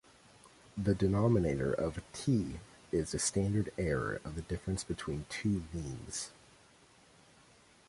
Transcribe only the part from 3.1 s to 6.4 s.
the standard error of the difference between two means.